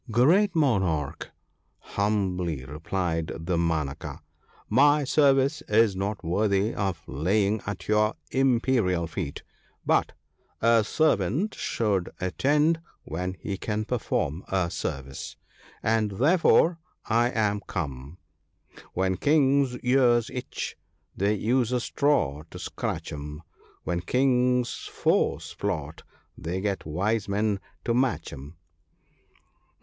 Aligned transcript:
'Great 0.11 0.55
Monarch!' 0.55 1.29
humbly 1.77 2.65
replied 2.65 3.27
Damanaka,' 3.27 4.17
my 4.67 5.03
service 5.03 5.61
is 5.67 5.95
not 5.95 6.23
worthy 6.23 6.73
of 6.73 7.03
laying 7.07 7.61
at 7.67 7.87
your 7.87 8.15
imperial 8.31 9.05
feet, 9.05 9.43
but 9.85 10.13
a 10.59 10.83
servant 10.83 11.53
should 11.53 12.09
attend 12.19 12.81
when 13.03 13.35
he 13.39 13.57
can 13.57 13.85
perform 13.85 14.43
a 14.47 14.71
service, 14.71 15.37
and 15.83 16.09
therefore 16.13 16.79
I 17.05 17.29
am 17.29 17.61
come, 17.67 18.17
—"When 18.95 19.17
Kings' 19.17 19.77
ears 19.83 20.31
itch, 20.31 20.75
they 21.15 21.35
use 21.35 21.71
a 21.71 21.79
straw 21.79 22.41
to 22.49 22.57
scratch 22.57 23.13
'em; 23.13 23.43
When 23.83 23.99
Kings' 24.01 24.89
foes 24.91 25.53
plot, 25.53 26.01
they 26.35 26.59
get 26.59 26.87
wise 26.87 27.29
men 27.29 27.59
to 27.85 27.93
match 27.93 28.33
'em." 28.33 28.57